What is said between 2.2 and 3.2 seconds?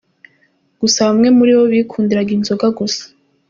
inzoga gusa.